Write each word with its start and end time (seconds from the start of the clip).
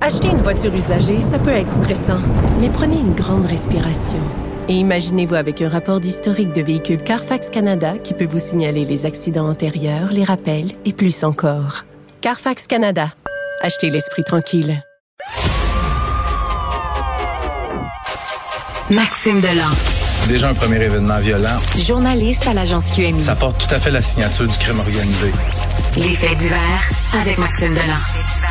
Acheter 0.00 0.28
une 0.30 0.42
voiture 0.42 0.74
usagée, 0.74 1.20
ça 1.20 1.38
peut 1.38 1.50
être 1.52 1.70
stressant, 1.70 2.18
mais 2.60 2.68
prenez 2.70 2.96
une 2.96 3.14
grande 3.14 3.46
respiration. 3.46 4.18
Et 4.68 4.72
imaginez-vous 4.74 5.36
avec 5.36 5.62
un 5.62 5.68
rapport 5.68 6.00
d'historique 6.00 6.52
de 6.52 6.60
véhicule 6.62 7.00
Carfax 7.02 7.50
Canada 7.50 7.94
qui 8.02 8.12
peut 8.12 8.24
vous 8.26 8.40
signaler 8.40 8.84
les 8.84 9.06
accidents 9.06 9.48
antérieurs, 9.48 10.10
les 10.10 10.24
rappels 10.24 10.72
et 10.84 10.92
plus 10.92 11.22
encore. 11.22 11.84
Carfax 12.20 12.66
Canada. 12.66 13.12
Achetez 13.60 13.90
l'esprit 13.90 14.24
tranquille. 14.24 14.82
Maxime 18.90 19.40
Delan, 19.40 19.70
Déjà 20.28 20.48
un 20.50 20.54
premier 20.54 20.84
événement 20.84 21.18
violent. 21.20 21.58
journaliste 21.78 22.46
à 22.48 22.54
l'agence 22.54 22.90
QMI. 22.94 23.20
Ça 23.22 23.36
porte 23.36 23.66
tout 23.66 23.72
à 23.74 23.78
fait 23.78 23.90
la 23.92 24.02
signature 24.02 24.46
du 24.48 24.56
crime 24.58 24.80
organisé. 24.80 25.30
Les 25.96 26.14
faits 26.16 26.38
divers 26.38 26.90
avec 27.20 27.38
Maxime 27.38 27.70
Delan. 27.74 28.41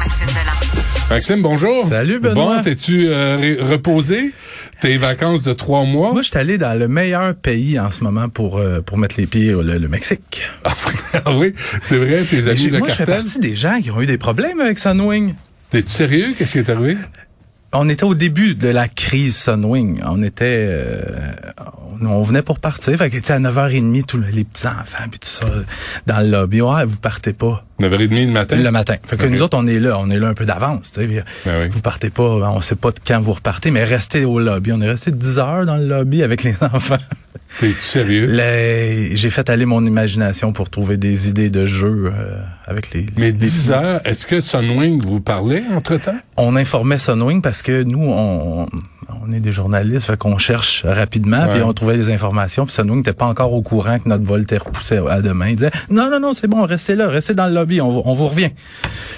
Maxime 0.00 0.28
Delan. 0.28 1.10
Maxime, 1.10 1.42
bonjour. 1.42 1.84
Salut, 1.84 2.20
Benoît. 2.20 2.56
Bon, 2.56 2.62
t'es-tu 2.62 3.08
euh, 3.08 3.56
reposé? 3.60 4.32
Tes 4.80 4.96
vacances 4.96 5.42
de 5.42 5.52
trois 5.52 5.84
mois? 5.84 6.12
Moi, 6.14 6.22
je 6.22 6.28
suis 6.30 6.38
allé 6.38 6.56
dans 6.56 6.72
le 6.78 6.88
meilleur 6.88 7.34
pays 7.34 7.78
en 7.78 7.90
ce 7.90 8.02
moment 8.02 8.30
pour, 8.30 8.56
euh, 8.56 8.80
pour 8.80 8.96
mettre 8.96 9.16
les 9.18 9.26
pieds, 9.26 9.52
le, 9.52 9.76
le 9.76 9.88
Mexique. 9.88 10.42
Ah 11.26 11.32
oui, 11.36 11.52
c'est 11.82 11.96
vrai, 11.98 12.22
tes 12.22 12.48
amis 12.48 12.68
de 12.68 12.78
moi, 12.78 12.88
je 12.88 12.94
fais 12.94 13.04
cartel. 13.04 13.24
partie 13.24 13.38
des 13.40 13.56
gens 13.56 13.78
qui 13.82 13.90
ont 13.90 14.00
eu 14.00 14.06
des 14.06 14.16
problèmes 14.16 14.60
avec 14.60 14.78
Sunwing. 14.78 15.34
T'es-tu 15.70 15.90
sérieux? 15.90 16.30
Qu'est-ce 16.38 16.52
qui 16.52 16.58
est 16.58 16.70
arrivé? 16.70 16.96
On 17.72 17.88
était 17.88 18.02
au 18.04 18.16
début 18.16 18.56
de 18.56 18.68
la 18.68 18.88
crise 18.88 19.36
Sunwing. 19.36 20.00
On 20.04 20.24
était, 20.24 20.70
euh, 20.72 21.02
on, 22.02 22.06
on 22.06 22.22
venait 22.24 22.42
pour 22.42 22.58
partir. 22.58 22.98
Fait 22.98 23.08
que, 23.10 23.16
tu 23.16 23.22
sais, 23.22 23.32
à 23.34 23.38
9h30, 23.38 24.04
tous 24.06 24.20
les 24.32 24.42
petits 24.44 24.66
enfants, 24.66 25.04
puis 25.08 25.20
tout 25.20 25.28
ça, 25.28 25.46
dans 26.08 26.18
le 26.20 26.28
lobby. 26.30 26.60
Ouais, 26.62 26.84
vous 26.84 26.98
partez 26.98 27.32
pas. 27.32 27.64
9h30 27.80 28.26
le 28.26 28.32
matin? 28.32 28.56
Le 28.56 28.70
matin. 28.72 28.96
Fait 29.06 29.16
que 29.16 29.26
nous 29.26 29.40
autres, 29.42 29.56
on 29.56 29.68
est 29.68 29.78
là. 29.78 29.98
On 30.00 30.10
est 30.10 30.18
là 30.18 30.26
un 30.28 30.34
peu 30.34 30.46
d'avance. 30.46 30.90
tu 30.90 31.00
sais. 31.00 31.06
Ben 31.06 31.22
oui. 31.62 31.68
Vous 31.70 31.80
partez 31.80 32.10
pas. 32.10 32.24
On 32.24 32.60
sait 32.60 32.74
pas 32.74 32.90
de 32.90 32.98
quand 33.06 33.20
vous 33.20 33.34
repartez, 33.34 33.70
mais 33.70 33.84
restez 33.84 34.24
au 34.24 34.40
lobby. 34.40 34.72
On 34.72 34.80
est 34.80 34.88
resté 34.90 35.12
10 35.12 35.38
heures 35.38 35.64
dans 35.64 35.76
le 35.76 35.86
lobby 35.86 36.24
avec 36.24 36.42
les 36.42 36.54
enfants. 36.60 36.98
T'es-tu 37.60 37.80
sérieux? 37.80 38.26
Les- 38.30 39.16
J'ai 39.16 39.30
fait 39.30 39.48
aller 39.50 39.64
mon 39.66 39.84
imagination 39.84 40.52
pour 40.52 40.70
trouver 40.70 40.96
des 40.96 41.28
idées 41.28 41.50
de 41.50 41.66
jeu 41.66 42.12
euh, 42.14 42.36
avec 42.66 42.92
les. 42.92 43.06
Mais 43.16 43.26
les- 43.26 43.32
10 43.32 43.70
heures, 43.72 44.00
est-ce 44.04 44.24
que 44.26 44.40
Sunwing 44.40 45.02
vous 45.02 45.20
parlait 45.20 45.62
entre-temps? 45.74 46.18
On 46.42 46.56
informait 46.56 46.98
Sunwing 46.98 47.42
parce 47.42 47.60
que 47.62 47.82
nous, 47.82 48.02
on, 48.02 48.66
on 49.22 49.32
est 49.32 49.40
des 49.40 49.52
journalistes, 49.52 50.06
fait 50.06 50.16
qu'on 50.16 50.38
cherche 50.38 50.84
rapidement, 50.86 51.46
puis 51.48 51.62
on 51.62 51.72
trouvait 51.74 51.96
des 51.96 52.10
informations, 52.12 52.64
puis 52.64 52.74
Sunwing 52.74 52.96
n'était 52.98 53.12
pas 53.12 53.26
encore 53.26 53.52
au 53.52 53.60
courant 53.62 53.98
que 53.98 54.08
notre 54.08 54.24
vol 54.24 54.42
était 54.42 54.56
repoussé 54.58 54.98
à 55.08 55.20
demain. 55.20 55.48
Il 55.50 55.56
disait 55.56 55.70
non, 55.90 56.08
non, 56.10 56.18
non, 56.18 56.32
c'est 56.34 56.46
bon, 56.48 56.64
restez 56.64 56.96
là, 56.96 57.08
restez 57.08 57.34
dans 57.34 57.46
le 57.46 57.52
lobby, 57.54 57.80
on, 57.80 57.90
vous- 57.90 58.02
on 58.04 58.14
vous 58.14 58.28
revient. 58.28 58.50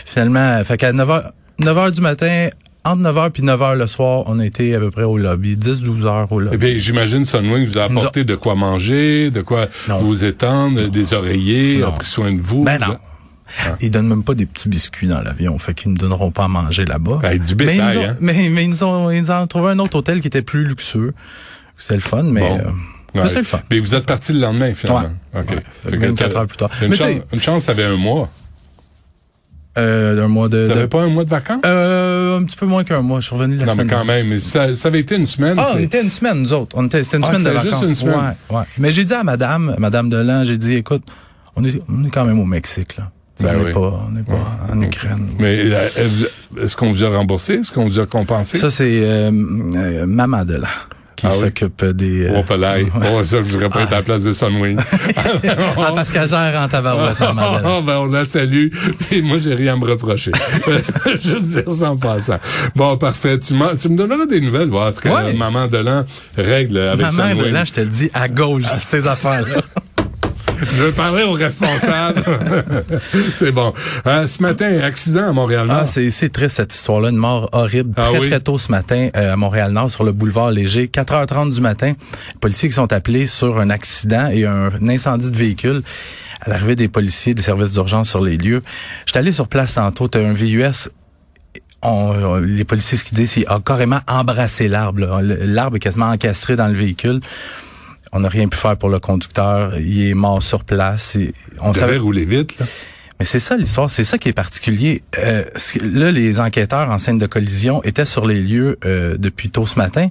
Finalement, 0.05 0.63
fait 0.65 0.77
qu'à 0.77 0.93
9h, 0.93 1.31
9h 1.61 1.91
du 1.93 2.01
matin, 2.01 2.49
entre 2.85 3.03
9h 3.03 3.31
puis 3.31 3.43
9h 3.45 3.77
le 3.77 3.87
soir, 3.87 4.25
on 4.27 4.41
était 4.41 4.75
à 4.75 4.81
peu 4.81 4.91
près 4.91 5.05
au 5.05 5.17
lobby, 5.17 5.57
10-12 5.57 6.05
heures 6.07 6.33
au 6.33 6.41
Eh 6.41 6.45
lobby. 6.47 6.57
bien, 6.57 6.75
j'imagine 6.79 7.25
Sunwing 7.25 7.67
vous 7.67 7.79
a 7.79 7.85
apporté 7.85 8.25
de 8.25 8.35
quoi 8.35 8.57
manger, 8.57 9.31
de 9.31 9.43
quoi 9.43 9.67
Non. 9.89 9.99
vous 9.99 10.25
étendre, 10.25 10.89
des 10.89 11.15
oreillers, 11.15 11.79
Non. 11.79 11.89
a 11.89 11.91
pris 11.93 12.09
soin 12.09 12.33
de 12.33 12.41
vous. 12.41 12.65
Ben 12.65 12.79
vous 12.83 12.91
non. 12.93 12.99
Ils 13.81 13.91
donnent 13.91 14.09
même 14.09 14.25
pas 14.25 14.35
des 14.35 14.47
petits 14.47 14.69
biscuits 14.69 15.09
dans 15.09 15.21
l'avion, 15.21 15.59
fait 15.59 15.75
qu'ils 15.75 15.93
ne 15.93 15.97
donneront 15.97 16.31
pas 16.31 16.45
à 16.45 16.49
manger 16.49 16.85
là-bas. 16.85 17.21
Avec 17.23 17.43
du 17.45 17.55
mais, 17.57 17.65
ils 17.65 17.77
bétail, 17.77 17.97
ont, 17.99 18.05
hein? 18.11 18.17
mais, 18.21 18.49
mais 18.51 18.65
ils 18.65 18.85
ont, 18.85 19.11
ils 19.11 19.31
ont 19.31 19.47
trouvé 19.47 19.71
un 19.73 19.79
autre 19.79 19.97
hôtel 19.99 20.21
qui 20.21 20.27
était 20.29 20.43
plus 20.43 20.65
luxueux. 20.65 21.15
C'était 21.77 21.95
le 21.95 22.01
fun, 22.01 22.23
mais 22.25 22.41
Bon. 22.41 22.59
euh, 22.59 22.63
Ouais. 23.15 23.23
mais 23.25 23.35
le 23.35 23.43
fun. 23.43 23.61
Mais 23.71 23.79
vous 23.79 23.95
êtes 23.95 24.07
parti 24.07 24.33
le 24.33 24.41
lendemain, 24.41 24.73
finalement. 24.75 25.11
OK. 25.35 25.51
Ouais. 25.51 25.57
Fait 25.85 25.91
que 25.91 25.97
24 25.97 26.31
t'as- 26.33 26.39
heures 26.41 26.47
plus 26.47 26.57
tard. 26.57 26.71
Une, 26.81 26.89
Mais 26.89 26.97
chance, 26.97 27.09
une 27.33 27.39
chance, 27.43 27.67
t'avais 27.67 27.85
un 27.85 27.97
mois. 27.97 28.31
Euh, 29.79 30.23
un 30.23 30.29
mois 30.29 30.51
de, 30.51 30.69
T'avais 30.69 30.83
de- 30.83 30.87
pas 30.87 31.03
un 31.03 31.09
mois 31.09 31.25
de 31.25 31.31
vacances? 31.31 31.63
euh, 31.65 32.39
un 32.39 32.45
petit 32.45 32.57
peu 32.59 32.67
moins 32.67 32.85
qu'un 32.85 33.01
mois. 33.01 33.21
Je 33.21 33.27
suis 33.27 33.35
revenu 33.37 33.57
la 33.57 33.61
non, 33.61 33.67
mais 33.67 33.73
semaine. 33.73 33.89
quand 33.89 34.05
même. 34.05 34.29
mais 34.29 34.39
Ça, 34.39 34.75
ça 34.75 34.89
avait 34.89 35.01
été 35.01 35.17
une 35.17 35.27
semaine. 35.27 35.57
Ah, 35.59 35.73
on 35.75 35.79
était 35.79 36.03
une 36.03 36.11
semaine, 36.11 36.43
nous 36.43 36.53
autres. 36.53 36.77
On 36.79 36.85
était, 36.87 37.03
c'était 37.05 37.17
une 37.17 37.25
Ah, 37.25 37.29
semaine 37.29 37.43
de 37.45 37.49
c'était 37.49 37.61
juste 37.63 37.75
vacances. 37.75 37.89
une 37.89 37.95
semaine. 37.97 38.35
Ouais, 38.51 38.57
ouais. 38.59 38.63
Mais 38.79 38.93
j'ai 38.93 39.05
dit 39.07 39.15
à 39.15 39.25
madame, 39.25 39.75
madame 39.79 40.11
Delan, 40.11 40.45
j'ai 40.45 40.59
dit, 40.59 40.75
écoute, 40.75 41.03
on 41.57 41.65
est, 41.65 41.81
on 41.89 42.05
est 42.05 42.11
quand 42.11 42.27
même 42.27 42.39
au 42.39 42.45
Mexique, 42.45 42.99
là. 42.99 43.11
Ben 43.43 43.55
on 43.55 43.59
n'est 43.59 43.65
oui. 43.67 43.73
pas, 43.73 44.05
on 44.09 44.11
n'est 44.13 44.23
pas 44.23 44.59
en 44.73 44.81
Ukraine. 44.81 45.29
Mais 45.39 45.63
euh, 45.67 45.89
est-ce 46.63 46.77
qu'on 46.77 46.91
vous 46.93 47.05
a 47.05 47.09
remboursé? 47.09 47.55
Est-ce 47.55 47.73
qu'on 47.73 47.85
vous 47.85 47.99
a 47.99 48.07
compensé? 48.07 48.59
Ça, 48.59 48.71
c'est 48.71 49.01
euh, 49.05 49.31
euh, 49.77 50.07
maman 50.07 50.45
Delan 50.45 50.69
qui 51.17 51.27
Ah 51.27 51.31
oui? 51.35 51.39
s'occupe 51.41 51.85
des... 51.85 52.25
euh, 52.27 52.35
Oh, 52.39 52.43
pelaille. 52.43 52.91
Oh, 52.97 53.23
ça, 53.23 53.37
je 53.39 53.43
voudrais 53.53 53.69
pas 53.69 53.83
être 53.83 53.93
à 53.93 53.97
la 53.97 54.03
place 54.03 54.25
de 54.25 54.33
Sunwing. 54.33 54.77
ah, 55.79 55.93
parce 55.95 56.11
qu'elle 56.11 56.27
gère 56.29 56.61
en 56.61 56.67
tabarouette, 56.69 57.21
maman. 57.21 57.59
Oh, 57.65 57.81
ben, 57.87 57.99
on 57.99 58.07
la 58.07 58.25
salue. 58.25 58.69
Et 59.13 59.23
moi, 59.23 59.39
j'ai 59.39 59.55
rien 59.55 59.75
à 59.75 59.77
me 59.77 59.85
reprocher. 59.85 60.33
je 61.21 61.33
veux 61.35 61.41
dire 61.63 61.73
ça 61.73 61.91
en 61.93 61.97
passant. 61.97 62.39
Bon, 62.75 62.97
parfait. 62.97 63.39
Tu, 63.39 63.55
me 63.55 63.97
donneras 63.97 64.27
des 64.27 64.41
nouvelles, 64.41 64.69
voir 64.69 64.93
ce 64.93 65.01
que 65.01 65.09
Ouais. 65.09 65.33
maman 65.35 65.69
Delan 65.69 66.05
règle 66.37 66.79
avec 66.79 67.07
Maman 67.07 67.29
Sunwing. 67.29 67.45
Delan, 67.45 67.65
je 67.67 67.73
te 67.73 67.81
le 67.83 67.87
dis, 67.89 68.11
à 68.15 68.29
gauche, 68.29 68.65
ces 68.67 69.07
affaires-là. 69.07 69.61
Je 70.63 70.83
vais 70.85 70.93
parler 70.93 71.25
aux 71.25 71.33
responsables. 71.33 72.23
C'est 73.39 73.53
bon. 73.53 73.73
Euh, 74.07 74.27
ce 74.27 74.41
matin, 74.43 74.79
accident 74.83 75.29
à 75.29 75.33
Montréal-Nord. 75.33 75.79
Ah, 75.83 75.87
c'est 75.87 76.11
c'est 76.11 76.29
triste 76.29 76.57
cette 76.57 76.75
histoire-là, 76.75 77.11
une 77.11 77.17
mort 77.17 77.49
horrible 77.53 77.93
Ah 77.97 78.03
très 78.11 78.19
oui? 78.21 78.29
très 78.31 78.41
tôt 78.41 78.59
ce 78.59 78.71
matin 78.71 79.09
euh, 79.17 79.33
à 79.33 79.37
Montréal-Nord 79.37 79.91
sur 79.91 80.05
le 80.05 80.13
boulevard 80.13 80.51
Léger, 80.51 80.87
4h30 80.87 81.55
du 81.55 81.61
matin. 81.61 81.95
Les 82.33 82.39
policiers 82.41 82.69
qui 82.69 82.75
sont 82.75 82.93
appelés 82.93 83.27
sur 83.27 83.59
un 83.59 83.71
accident 83.71 84.29
et 84.31 84.47
un, 84.47 84.71
incendie 84.89 85.31
de 85.31 85.37
véhicule. 85.37 85.83
À 86.41 86.51
l'arrivée 86.51 86.77
des 86.77 86.89
policiers 86.89 87.35
des 87.35 87.43
services 87.43 87.73
d'urgence 87.73 88.09
sur 88.09 88.21
les 88.23 88.37
lieux, 88.37 88.63
j'étais 89.07 89.19
allé 89.19 89.33
sur 89.33 89.49
place 89.49 89.75
tantôt, 89.75 90.09
t'as 90.09 90.21
un 90.21 90.33
VUS 90.33 90.89
on- 91.85 91.89
on- 91.91 92.37
les 92.37 92.65
policiers, 92.65 92.97
ce 92.97 93.03
qu'ils 93.05 93.17
disent, 93.19 93.33
c'est 93.33 93.41
qu'il 93.41 93.49
a 93.51 93.59
carrément 93.59 93.99
embrassé 94.07 94.69
l'arbre. 94.69 95.21
L'arbre 95.21 95.77
est 95.77 95.81
quasiment 95.81 96.11
encastré 96.11 96.55
dans 96.55 96.69
le 96.69 96.75
véhicule. 96.75 97.21
On 98.13 98.21
n'a 98.21 98.29
rien 98.29 98.49
pu 98.49 98.59
faire 98.59 98.77
pour 98.77 98.91
le 98.91 99.01
conducteur. 99.01 99.79
Il 99.79 100.09
est 100.09 100.15
mort 100.15 100.43
sur 100.43 100.65
place. 100.65 101.17
Et 101.17 101.35
on 101.61 101.73
savait 101.73 101.97
rouler 101.97 102.27
vite, 102.27 102.59
là. 102.59 102.67
mais 103.19 103.25
c'est 103.25 103.41
ça 103.41 103.57
l'histoire, 103.57 103.89
c'est 103.89 104.05
ça 104.05 104.19
qui 104.19 104.29
est 104.29 104.35
particulier. 104.35 105.03
Euh, 105.19 105.45
là, 105.81 106.11
les 106.11 106.39
enquêteurs 106.39 106.91
en 106.91 106.99
scène 106.99 107.19
de 107.19 107.27
collision 107.27 107.83
étaient 107.85 108.05
sur 108.05 108.27
les 108.27 108.41
lieux 108.41 108.79
euh, 108.85 109.17
depuis 109.19 109.51
tôt 109.51 109.67
ce 109.67 109.79
matin. 109.79 110.09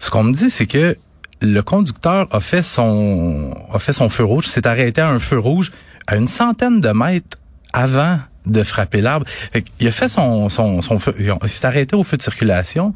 Ce 0.00 0.10
qu'on 0.10 0.24
me 0.24 0.32
dit, 0.32 0.50
c'est 0.50 0.66
que 0.66 0.96
le 1.40 1.60
conducteur 1.62 2.26
a 2.32 2.40
fait 2.40 2.64
son 2.64 3.54
a 3.72 3.78
fait 3.78 3.92
son 3.92 4.08
feu 4.08 4.24
rouge, 4.24 4.46
s'est 4.46 4.66
arrêté 4.66 5.00
à 5.00 5.08
un 5.08 5.20
feu 5.20 5.38
rouge 5.38 5.70
à 6.08 6.16
une 6.16 6.26
centaine 6.26 6.80
de 6.80 6.88
mètres 6.88 7.38
avant 7.72 8.18
de 8.46 8.62
frapper 8.64 9.00
l'arbre. 9.00 9.26
Fait 9.52 9.64
il 9.78 9.86
a 9.86 9.92
fait 9.92 10.08
son 10.08 10.48
son, 10.48 10.82
son 10.82 10.98
feu, 10.98 11.14
il 11.18 11.48
s'est 11.48 11.66
arrêté 11.66 11.94
au 11.94 12.02
feu 12.02 12.16
de 12.16 12.22
circulation. 12.22 12.94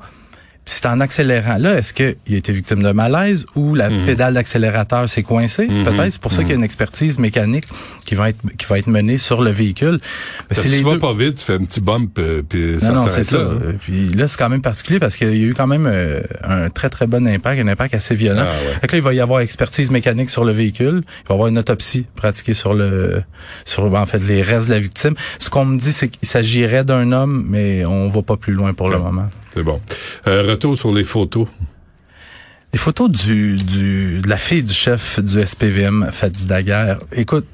C'est 0.65 0.87
en 0.87 1.01
accélérant 1.01 1.59
là, 1.59 1.77
est-ce 1.79 1.93
qu'il 1.93 2.15
a 2.31 2.37
été 2.37 2.53
victime 2.53 2.85
de 2.85 2.93
malaise 2.93 3.45
ou 3.57 3.75
la 3.75 3.91
Mhm. 3.91 4.05
pédale 4.07 4.35
d'accélérateur 4.35 5.09
s'est 5.09 5.25
coincée? 5.25 5.67
Peut-être. 5.67 6.13
C'est 6.13 6.21
pour 6.21 6.33
ça 6.33 6.43
qu'il 6.43 6.51
y 6.51 6.53
a 6.53 6.57
une 6.57 6.63
expertise 6.65 7.19
mécanique 7.19 7.65
qui 8.07 8.15
va 8.15 8.29
être 8.29 8.39
qui 8.59 8.67
va 8.67 8.79
être 8.79 8.87
menée 8.87 9.19
sur 9.19 9.43
le 9.43 9.51
véhicule. 9.51 9.99
Mais 10.49 10.55
Si 10.57 10.63
c'est 10.63 10.69
tu 10.69 10.75
les 10.77 10.83
vas 10.83 10.99
pas 10.99 11.13
vite, 11.15 11.39
tu 11.39 11.45
fais 11.45 11.55
un 11.55 11.65
petit 11.65 11.81
bump, 11.81 12.17
euh, 12.19 12.43
puis 12.49 12.77
ça 12.79 12.89
Non, 12.89 12.95
non, 12.95 13.09
s'arrête 13.09 13.25
c'est 13.25 13.31
ça. 13.37 13.39
là. 13.39 13.45
Euh, 13.45 13.73
Puis 13.81 14.09
là, 14.11 14.29
c'est 14.29 14.39
quand 14.39 14.49
même 14.49 14.63
particulier 14.63 15.01
parce 15.01 15.17
qu'il 15.17 15.35
y 15.37 15.45
a 15.45 15.47
eu 15.49 15.55
quand 15.55 15.67
même 15.67 15.87
euh, 15.89 16.21
un 16.45 16.71
très, 16.71 16.89
très 16.91 17.09
bon 17.09 17.27
impact, 17.27 17.61
un 17.61 17.67
impact 17.69 17.95
assez 17.95 18.15
violent. 18.15 18.45
Ah 18.47 18.53
ouais. 18.53 18.81
Fait 18.83 18.87
que 18.87 18.93
là, 18.93 18.99
il 18.99 19.03
va 19.05 19.15
y 19.15 19.21
avoir 19.21 19.41
expertise 19.41 19.91
mécanique 19.91 20.31
sur 20.31 20.45
le 20.45 20.53
véhicule. 20.53 21.03
Il 21.25 21.29
va 21.29 21.31
y 21.31 21.33
avoir 21.35 21.49
une 21.49 21.59
autopsie 21.59 22.07
pratiquée 22.15 22.55
sur 22.55 22.73
le, 22.75 23.23
sur, 23.65 23.93
en 23.93 24.07
fait, 24.07 24.19
les 24.29 24.43
restes 24.43 24.69
de 24.69 24.75
la 24.75 24.81
victime. 24.81 25.15
Ce 25.41 25.51
qu'on 25.51 25.65
me 25.65 25.79
dit, 25.79 25.93
c'est 25.93 26.09
qu'il 26.09 26.29
s'agirait 26.29 26.85
d'un 26.85 27.11
homme, 27.11 27.45
mais 27.49 27.85
on 27.85 28.09
va 28.09 28.23
pas 28.23 28.37
plus 28.37 28.53
loin 28.53 28.73
pour 28.75 28.89
le 28.89 28.99
moment. 28.99 29.29
C'est 29.55 29.63
bon. 29.63 29.81
Euh, 30.27 30.43
retour 30.43 30.79
sur 30.79 30.93
les 30.93 31.05
photos. 31.05 31.47
Les 32.73 32.79
photos 32.79 33.11
du, 33.11 33.57
du, 33.57 34.21
de 34.21 34.29
la 34.29 34.39
fille 34.39 34.63
du 34.63 34.73
chef 34.73 35.21
du 35.21 35.45
SPVM, 35.47 36.09
Fadi 36.11 36.47
Daguerre. 36.47 37.01
Écoute, 37.13 37.47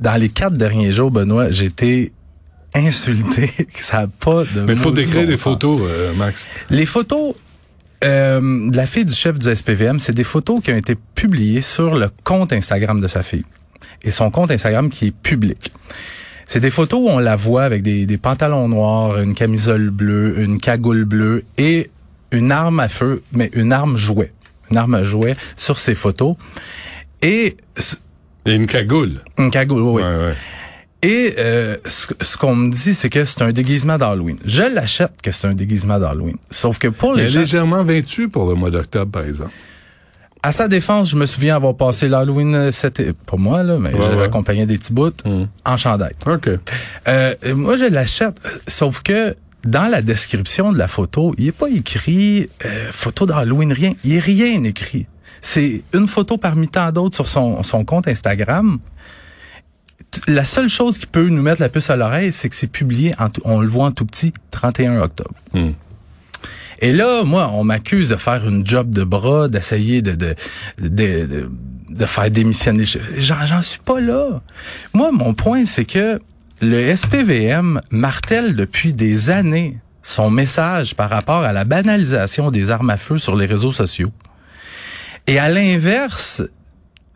dans 0.00 0.20
les 0.20 0.28
quatre 0.28 0.56
derniers 0.56 0.92
jours, 0.92 1.10
Benoît, 1.10 1.50
j'ai 1.50 1.66
été 1.66 2.12
insulté. 2.74 3.50
ça 3.80 4.00
a 4.00 4.06
pas 4.08 4.42
de 4.44 4.62
Mais 4.62 4.72
il 4.72 4.78
faut 4.78 4.90
décrire 4.90 5.22
bon 5.22 5.30
les 5.30 5.36
sens. 5.36 5.42
photos, 5.42 5.80
euh, 5.84 6.12
Max. 6.14 6.46
Les 6.70 6.86
photos 6.86 7.34
euh, 8.02 8.70
de 8.70 8.76
la 8.76 8.86
fille 8.86 9.04
du 9.04 9.14
chef 9.14 9.38
du 9.38 9.54
SPVM, 9.54 10.00
c'est 10.00 10.12
des 10.12 10.24
photos 10.24 10.60
qui 10.60 10.72
ont 10.72 10.76
été 10.76 10.96
publiées 11.14 11.62
sur 11.62 11.94
le 11.94 12.10
compte 12.24 12.52
Instagram 12.52 13.00
de 13.00 13.08
sa 13.08 13.22
fille. 13.22 13.44
Et 14.02 14.10
son 14.10 14.30
compte 14.30 14.50
Instagram 14.50 14.90
qui 14.90 15.06
est 15.06 15.10
public. 15.16 15.72
C'est 16.46 16.60
des 16.60 16.70
photos 16.70 17.00
où 17.00 17.08
on 17.08 17.18
la 17.18 17.36
voit 17.36 17.64
avec 17.64 17.82
des, 17.82 18.06
des 18.06 18.18
pantalons 18.18 18.68
noirs, 18.68 19.18
une 19.20 19.34
camisole 19.34 19.90
bleue, 19.90 20.40
une 20.40 20.58
cagoule 20.60 21.04
bleue 21.04 21.44
et 21.58 21.90
une 22.32 22.52
arme 22.52 22.80
à 22.80 22.88
feu, 22.88 23.22
mais 23.32 23.50
une 23.54 23.72
arme 23.72 23.96
jouet. 23.96 24.32
Une 24.70 24.76
arme 24.76 24.94
à 24.94 25.04
jouet 25.04 25.36
sur 25.56 25.78
ces 25.78 25.94
photos. 25.94 26.36
Et 27.22 27.56
Et 28.46 28.54
une 28.54 28.66
cagoule. 28.66 29.20
une 29.38 29.50
cagoule, 29.50 29.82
oui. 29.82 30.02
Ouais, 30.02 30.08
ouais. 30.24 30.34
Et 31.02 31.34
euh, 31.38 31.76
ce, 31.86 32.06
ce 32.20 32.36
qu'on 32.38 32.54
me 32.56 32.72
dit, 32.72 32.94
c'est 32.94 33.10
que 33.10 33.26
c'est 33.26 33.42
un 33.42 33.52
déguisement 33.52 33.98
d'Halloween. 33.98 34.38
Je 34.46 34.62
l'achète 34.62 35.20
que 35.22 35.32
c'est 35.32 35.46
un 35.46 35.52
déguisement 35.54 35.98
d'Halloween. 35.98 36.36
Sauf 36.50 36.78
que 36.78 36.88
pour 36.88 37.14
les 37.14 37.28
gens, 37.28 37.40
légèrement 37.40 37.84
vêtue 37.84 38.28
pour 38.30 38.48
le 38.48 38.54
mois 38.54 38.70
d'octobre, 38.70 39.10
par 39.12 39.24
exemple. 39.24 39.50
À 40.48 40.52
sa 40.52 40.68
défense, 40.68 41.10
je 41.10 41.16
me 41.16 41.26
souviens 41.26 41.56
avoir 41.56 41.74
passé 41.76 42.08
l'Halloween, 42.08 42.54
euh, 42.54 42.70
c'était 42.72 43.12
pas 43.12 43.36
moi 43.36 43.62
là, 43.62 43.78
mais 43.78 43.92
Ouais, 43.94 44.02
j'avais 44.02 44.16
ouais. 44.16 44.24
accompagné 44.24 44.66
des 44.66 44.76
petits 44.78 44.92
bouts 44.92 45.10
Mm. 45.24 45.44
en 45.64 45.76
chandail. 45.76 46.12
OK. 46.26 46.48
Euh, 47.08 47.34
moi, 47.54 47.76
je 47.76 47.86
l'achète, 47.86 48.36
sauf 48.68 49.02
que 49.02 49.36
dans 49.64 49.90
la 49.90 50.02
description 50.02 50.72
de 50.72 50.78
la 50.78 50.88
photo, 50.88 51.34
il 51.38 51.48
est 51.48 51.52
pas 51.52 51.68
écrit 51.68 52.50
euh, 52.64 52.92
photo 52.92 53.24
d'Halloween, 53.26 53.72
rien. 53.72 53.92
Il 54.04 54.12
est 54.14 54.20
rien 54.20 54.62
écrit. 54.64 55.06
C'est 55.40 55.82
une 55.94 56.06
photo 56.08 56.36
parmi 56.38 56.68
tant 56.68 56.90
d'autres 56.92 57.14
sur 57.16 57.28
son, 57.28 57.62
son 57.62 57.84
compte 57.84 58.06
Instagram. 58.08 58.78
La 60.28 60.44
seule 60.44 60.68
chose 60.68 60.98
qui 60.98 61.06
peut 61.06 61.28
nous 61.28 61.42
mettre 61.42 61.60
la 61.60 61.68
puce 61.68 61.90
à 61.90 61.96
l'oreille, 61.96 62.32
c'est 62.32 62.48
que 62.48 62.54
c'est 62.54 62.66
publié, 62.70 63.14
en 63.18 63.30
tout- 63.30 63.40
on 63.44 63.60
le 63.60 63.66
voit 63.66 63.86
en 63.86 63.92
tout 63.92 64.04
petit, 64.06 64.32
31 64.50 65.00
octobre. 65.00 65.34
Hmm. 65.52 65.70
Et 66.84 66.92
là, 66.92 67.24
moi, 67.24 67.50
on 67.54 67.64
m'accuse 67.64 68.10
de 68.10 68.16
faire 68.16 68.46
une 68.46 68.66
job 68.66 68.90
de 68.90 69.04
bras, 69.04 69.48
d'essayer 69.48 70.02
de, 70.02 70.12
de, 70.12 70.34
de, 70.82 71.24
de, 71.24 71.50
de 71.88 72.04
faire 72.04 72.30
démissionner. 72.30 72.84
J'en, 73.16 73.46
j'en 73.46 73.62
suis 73.62 73.80
pas 73.80 74.00
là. 74.00 74.42
Moi, 74.92 75.10
mon 75.10 75.32
point, 75.32 75.64
c'est 75.64 75.86
que 75.86 76.18
le 76.60 76.94
SPVM 76.94 77.80
martèle 77.90 78.54
depuis 78.54 78.92
des 78.92 79.30
années 79.30 79.78
son 80.02 80.28
message 80.28 80.94
par 80.94 81.08
rapport 81.08 81.42
à 81.42 81.54
la 81.54 81.64
banalisation 81.64 82.50
des 82.50 82.70
armes 82.70 82.90
à 82.90 82.98
feu 82.98 83.16
sur 83.16 83.34
les 83.34 83.46
réseaux 83.46 83.72
sociaux. 83.72 84.12
Et 85.26 85.38
à 85.38 85.48
l'inverse, 85.48 86.42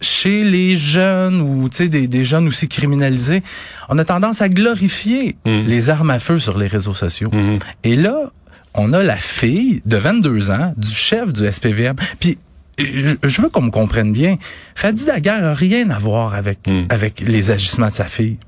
chez 0.01 0.45
les 0.45 0.79
jeunes 0.79 1.43
ou 1.43 1.69
tu 1.69 1.77
sais 1.77 1.89
des, 1.89 2.07
des 2.09 2.25
jeunes 2.25 2.49
aussi 2.49 2.69
criminalisés, 2.69 3.43
on 3.91 3.99
a 3.99 4.05
tendance 4.07 4.41
à 4.41 4.49
glorifier 4.49 5.37
Mm. 5.45 5.61
les 5.67 5.91
armes 5.91 6.11
à 6.11 6.21
feu 6.21 6.39
sur 6.39 6.57
les 6.57 6.69
réseaux 6.69 6.95
sociaux. 6.95 7.29
Mhm. 7.33 7.59
Et 7.85 7.97
là, 7.97 8.31
on 8.75 8.93
a 8.93 9.03
la 9.03 9.17
fille 9.17 9.83
de 9.87 9.97
22 9.97 10.51
ans 10.51 10.75
du 10.77 10.91
chef 10.91 11.33
du 11.33 11.51
SPVM. 11.51 11.97
Puis 12.21 12.39
je, 12.79 13.41
veux 13.43 13.49
qu'on 13.49 13.63
me 13.63 13.71
comprenne 13.71 14.13
bien. 14.13 14.37
Fadi 14.75 15.05
Daguerre 15.05 15.45
a 15.45 15.55
rien 15.55 15.91
à 15.91 15.99
voir 15.99 16.35
avec 16.35 16.67
Mm. 16.69 16.87
avec 16.91 17.21
les 17.21 17.51
agissements 17.51 17.89
de 17.89 17.95
sa 17.95 18.05
fille. 18.07 18.39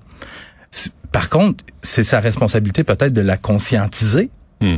Par 1.12 1.28
contre, 1.28 1.64
c'est 1.82 2.04
sa 2.04 2.20
responsabilité 2.20 2.84
peut-être 2.84 3.12
de 3.12 3.20
la 3.20 3.36
conscientiser. 3.36 4.30
Hmm. 4.60 4.76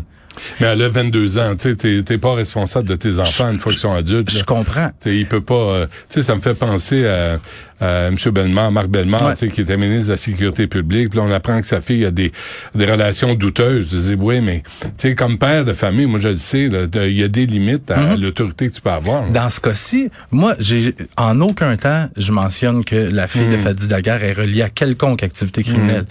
Mais 0.60 0.66
elle 0.68 0.80
a 0.80 0.88
22 0.88 1.36
ans, 1.36 1.54
tu 1.56 1.68
sais, 1.68 1.76
t'es- 1.76 2.02
t'es 2.02 2.16
pas 2.16 2.32
responsable 2.34 2.88
de 2.88 2.96
tes 2.96 3.18
enfants 3.18 3.50
une 3.50 3.58
fois 3.58 3.70
qu'ils 3.70 3.82
sont 3.82 3.92
adultes. 3.92 4.30
Je 4.30 4.38
là. 4.38 4.44
comprends. 4.44 4.88
Tu 5.02 5.10
sais, 5.10 5.16
il 5.18 5.26
peut 5.26 5.42
pas. 5.42 5.54
euh, 5.54 5.86
tu 6.08 6.20
sais, 6.20 6.22
ça 6.22 6.34
me 6.34 6.40
fait 6.40 6.54
penser 6.54 7.06
à, 7.06 7.38
à 7.82 8.06
M. 8.08 8.16
Bellemare, 8.32 8.70
Marc 8.72 8.88
Bellemare, 8.88 9.22
Ouais. 9.26 9.32
tu 9.34 9.46
sais, 9.46 9.48
qui 9.52 9.60
était 9.62 9.76
ministre 9.76 10.06
de 10.08 10.12
la 10.12 10.16
Sécurité 10.16 10.66
publique. 10.66 11.10
Puis 11.10 11.18
là, 11.18 11.24
on 11.28 11.32
apprend 11.32 11.60
que 11.60 11.66
sa 11.66 11.80
fille 11.80 12.04
a 12.04 12.10
des, 12.10 12.32
des 12.74 12.86
relations 12.86 13.34
douteuses. 13.34 13.88
Je 13.92 13.98
dis, 13.98 14.14
oui, 14.18 14.40
mais 14.40 14.62
tu 14.82 14.88
sais, 14.98 15.14
comme 15.14 15.38
père 15.38 15.64
de 15.64 15.72
famille, 15.72 16.06
moi 16.06 16.20
je 16.20 16.28
le 16.28 16.36
sais, 16.36 16.70
il 16.70 17.12
y 17.18 17.22
a 17.22 17.28
des 17.28 17.46
limites 17.46 17.90
à 17.90 18.16
l'autorité 18.16 18.68
que 18.68 18.74
tu 18.74 18.80
peux 18.80 18.90
avoir. 18.90 19.22
là. 19.22 19.28
Dans 19.30 19.50
ce 19.50 19.60
cas-ci, 19.60 20.08
moi, 20.30 20.54
j'ai 20.58 20.94
en 21.16 21.40
aucun 21.40 21.76
temps 21.76 22.08
je 22.16 22.32
mentionne 22.32 22.84
que 22.84 22.96
la 22.96 23.26
fille 23.26 23.48
de 23.48 23.56
Fadi 23.56 23.86
Daguerre 23.88 24.22
est 24.24 24.32
reliée 24.32 24.62
à 24.62 24.68
quelconque 24.70 25.22
activité 25.22 25.62
criminelle. 25.62 26.04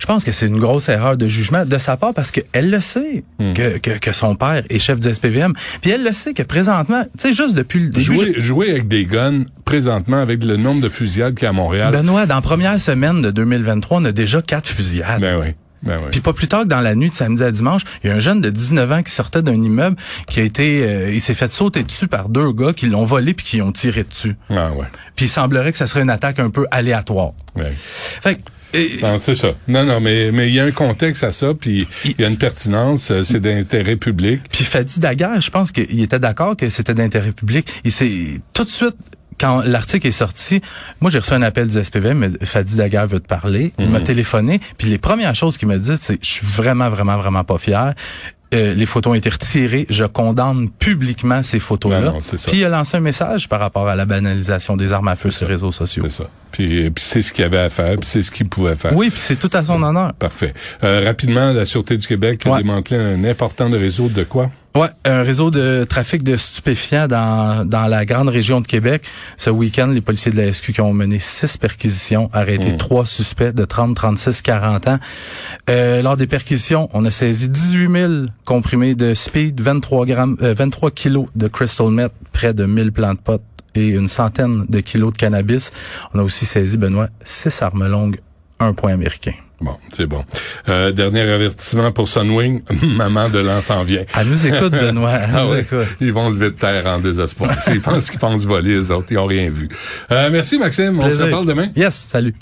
Je 0.00 0.06
pense 0.06 0.24
que 0.24 0.32
c'est 0.32 0.46
une 0.46 0.58
grosse 0.58 0.88
erreur 0.88 1.16
de 1.16 1.28
jugement 1.28 1.64
de 1.64 1.78
sa 1.78 1.96
part 1.96 2.14
parce 2.14 2.30
qu'elle 2.30 2.70
le 2.70 2.80
sait 2.80 3.22
Hmm. 3.38 3.52
que, 3.54 3.78
que, 3.78 3.98
que 3.98 4.12
son 4.12 4.34
père 4.36 4.62
est 4.70 4.78
chef 4.78 5.00
du 5.00 5.12
SPVM. 5.12 5.52
Puis 5.80 5.90
elle 5.90 6.02
le 6.04 6.12
sait 6.12 6.32
que 6.34 6.42
présentement, 6.42 7.02
tu 7.18 7.28
sais, 7.28 7.32
juste 7.32 7.54
depuis 7.56 7.80
le 7.80 7.88
début... 7.88 8.04
Jouer, 8.04 8.34
jouer 8.38 8.70
avec 8.70 8.88
des 8.88 9.04
guns, 9.04 9.44
présentement, 9.72 10.18
avec 10.18 10.44
le 10.44 10.58
nombre 10.58 10.82
de 10.82 10.90
fusillades 10.90 11.34
qu'il 11.34 11.44
y 11.44 11.46
a 11.46 11.48
à 11.48 11.52
Montréal. 11.54 11.90
Benoît, 11.92 12.26
dans 12.26 12.34
la 12.34 12.42
première 12.42 12.78
semaine 12.78 13.22
de 13.22 13.30
2023, 13.30 14.00
on 14.00 14.04
a 14.04 14.12
déjà 14.12 14.42
quatre 14.42 14.68
fusillades. 14.68 15.18
Ben 15.22 15.40
oui. 15.40 15.46
Ben 15.82 15.98
oui. 15.98 16.08
Puis 16.12 16.20
pas 16.20 16.34
plus 16.34 16.46
tard 16.46 16.64
que 16.64 16.68
dans 16.68 16.82
la 16.82 16.94
nuit 16.94 17.08
de 17.08 17.14
samedi 17.14 17.42
à 17.42 17.50
dimanche, 17.50 17.80
il 18.04 18.08
y 18.08 18.12
a 18.12 18.14
un 18.16 18.20
jeune 18.20 18.42
de 18.42 18.50
19 18.50 18.92
ans 18.92 19.02
qui 19.02 19.10
sortait 19.12 19.40
d'un 19.40 19.54
immeuble 19.54 19.96
qui 20.28 20.40
a 20.40 20.42
été, 20.42 20.84
euh, 20.84 21.10
il 21.10 21.22
s'est 21.22 21.32
fait 21.34 21.50
sauter 21.50 21.84
dessus 21.84 22.06
par 22.06 22.28
deux 22.28 22.52
gars 22.52 22.74
qui 22.74 22.86
l'ont 22.86 23.06
volé 23.06 23.32
puis 23.32 23.46
qui 23.46 23.62
ont 23.62 23.72
tiré 23.72 24.04
dessus. 24.04 24.36
Ah 24.50 24.72
ouais. 24.72 24.84
Puis 25.16 25.24
il 25.24 25.30
semblerait 25.30 25.72
que 25.72 25.78
ça 25.78 25.86
serait 25.86 26.02
une 26.02 26.10
attaque 26.10 26.38
un 26.38 26.50
peu 26.50 26.66
aléatoire. 26.70 27.32
ouais. 27.56 27.72
Fait 28.22 28.34
que, 28.34 29.02
Non, 29.02 29.18
c'est 29.18 29.34
ça. 29.34 29.52
Non, 29.68 29.84
non, 29.84 30.00
mais 30.00 30.30
mais 30.32 30.48
il 30.48 30.54
y 30.54 30.60
a 30.60 30.64
un 30.64 30.70
contexte 30.70 31.24
à 31.24 31.32
ça, 31.32 31.54
puis 31.58 31.88
il 32.04 32.20
y 32.20 32.24
a 32.24 32.28
une 32.28 32.36
pertinence, 32.36 33.10
euh, 33.10 33.22
c'est 33.22 33.40
d'intérêt 33.40 33.96
public. 33.96 34.42
Puis 34.52 34.64
Fadi 34.64 35.00
Daguerre, 35.00 35.40
je 35.40 35.50
pense 35.50 35.72
qu'il 35.72 36.02
était 36.02 36.18
d'accord 36.18 36.58
que 36.58 36.68
c'était 36.68 36.94
d'intérêt 36.94 37.32
public. 37.32 37.66
Il 37.84 37.90
s'est 37.90 38.40
tout 38.52 38.64
de 38.64 38.70
suite 38.70 38.96
quand 39.42 39.62
l'article 39.64 40.06
est 40.06 40.12
sorti, 40.12 40.62
moi 41.00 41.10
j'ai 41.10 41.18
reçu 41.18 41.34
un 41.34 41.42
appel 41.42 41.66
du 41.68 41.82
SPVM, 41.84 42.16
mais 42.18 42.30
Fadi 42.46 42.76
Daguerre 42.76 43.08
veut 43.08 43.20
te 43.20 43.26
parler. 43.26 43.72
Il 43.78 43.90
m'a 43.90 44.00
téléphoné, 44.00 44.60
puis 44.78 44.88
les 44.88 44.98
premières 44.98 45.34
choses 45.34 45.58
qu'il 45.58 45.68
m'a 45.68 45.78
dit, 45.78 45.92
c'est 46.00 46.18
je 46.22 46.28
suis 46.28 46.46
vraiment 46.46 46.88
vraiment 46.88 47.16
vraiment 47.18 47.42
pas 47.44 47.58
fier. 47.58 47.92
Euh, 48.54 48.74
les 48.74 48.84
photos 48.84 49.12
ont 49.12 49.14
été 49.14 49.30
retirées. 49.30 49.86
Je 49.88 50.04
condamne 50.04 50.68
publiquement 50.68 51.42
ces 51.42 51.58
photos-là. 51.58 52.12
Ça. 52.22 52.36
Puis 52.50 52.58
il 52.58 52.64
a 52.66 52.68
lancé 52.68 52.98
un 52.98 53.00
message 53.00 53.48
par 53.48 53.58
rapport 53.60 53.88
à 53.88 53.96
la 53.96 54.04
banalisation 54.04 54.76
des 54.76 54.92
armes 54.92 55.08
à 55.08 55.16
feu 55.16 55.30
sur 55.30 55.48
les 55.48 55.54
réseaux 55.54 55.72
sociaux. 55.72 56.04
C'est 56.10 56.22
ça. 56.22 56.28
Puis, 56.50 56.90
puis 56.90 57.02
c'est 57.02 57.22
ce 57.22 57.32
qu'il 57.32 57.44
avait 57.44 57.56
à 57.58 57.70
faire, 57.70 57.96
puis 57.96 58.06
c'est 58.06 58.22
ce 58.22 58.30
qu'il 58.30 58.46
pouvait 58.50 58.76
faire. 58.76 58.94
Oui, 58.94 59.08
puis 59.08 59.18
c'est 59.18 59.36
tout 59.36 59.48
à 59.54 59.64
son 59.64 59.82
honneur. 59.82 60.12
Parfait. 60.12 60.52
Euh, 60.84 61.02
rapidement, 61.02 61.50
la 61.52 61.64
Sûreté 61.64 61.96
du 61.96 62.06
Québec 62.06 62.46
a 62.46 62.50
Ouais. 62.50 62.58
démantelé 62.58 63.00
un 63.00 63.24
important 63.24 63.70
réseau 63.70 64.08
de 64.10 64.22
quoi? 64.22 64.50
Ouais, 64.74 64.88
un 65.04 65.22
réseau 65.22 65.50
de 65.50 65.84
trafic 65.84 66.22
de 66.22 66.34
stupéfiants 66.34 67.06
dans, 67.06 67.68
dans 67.68 67.86
la 67.86 68.06
grande 68.06 68.30
région 68.30 68.62
de 68.62 68.66
Québec. 68.66 69.04
Ce 69.36 69.50
week-end, 69.50 69.88
les 69.88 70.00
policiers 70.00 70.32
de 70.32 70.38
la 70.38 70.50
SQ 70.50 70.72
qui 70.72 70.80
ont 70.80 70.94
mené 70.94 71.18
six 71.18 71.58
perquisitions, 71.58 72.30
arrêté 72.32 72.74
trois 72.78 73.04
suspects 73.04 73.52
de 73.54 73.66
30, 73.66 73.94
36, 73.94 74.40
40 74.40 74.88
ans. 74.88 74.98
Euh, 75.68 76.00
lors 76.00 76.16
des 76.16 76.26
perquisitions, 76.26 76.88
on 76.94 77.04
a 77.04 77.10
saisi 77.10 77.50
18 77.50 77.92
000 77.92 78.12
comprimés 78.46 78.94
de 78.94 79.12
speed, 79.12 79.60
23 79.60 80.06
grammes, 80.06 80.38
euh, 80.40 80.54
23 80.54 80.90
kilos 80.90 81.26
de 81.36 81.48
crystal 81.48 81.90
meth, 81.90 82.12
près 82.32 82.54
de 82.54 82.64
1000 82.64 82.92
plants 82.92 83.12
de 83.12 83.18
pot 83.18 83.42
et 83.74 83.88
une 83.88 84.08
centaine 84.08 84.64
de 84.70 84.80
kilos 84.80 85.12
de 85.12 85.18
cannabis. 85.18 85.70
On 86.14 86.18
a 86.18 86.22
aussi 86.22 86.46
saisi, 86.46 86.78
Benoît, 86.78 87.08
six 87.24 87.60
armes 87.60 87.86
longues, 87.86 88.20
un 88.58 88.72
point 88.72 88.94
américain. 88.94 89.34
Bon, 89.62 89.76
c'est 89.92 90.06
bon. 90.06 90.24
Euh, 90.68 90.90
dernier 90.90 91.20
avertissement 91.20 91.92
pour 91.92 92.08
Sunwing. 92.08 92.62
Maman 92.82 93.28
de 93.28 93.38
l'an 93.38 93.60
s'en 93.60 93.84
vient. 93.84 94.02
Elle 94.18 94.26
nous 94.26 94.46
écoute, 94.46 94.72
Benoît. 94.72 95.12
Elle 95.12 95.30
Ah 95.34 95.44
nous 95.44 95.52
ouais, 95.52 95.60
écoute. 95.60 95.86
Ils 96.00 96.12
vont 96.12 96.30
lever 96.30 96.46
de 96.46 96.56
terre 96.56 96.84
en 96.86 96.98
désespoir. 96.98 97.56
S'ils 97.60 97.80
pensent 97.80 98.10
qu'ils 98.10 98.18
pensent 98.18 98.44
voler, 98.44 98.74
les 98.74 98.90
autres, 98.90 99.06
ils 99.10 99.18
ont 99.18 99.26
rien 99.26 99.50
vu. 99.50 99.68
Euh, 100.10 100.30
merci, 100.32 100.58
Maxime. 100.58 100.98
On 100.98 101.08
se 101.08 101.22
reparle 101.22 101.46
demain. 101.46 101.68
Yes, 101.76 101.94
salut. 101.94 102.34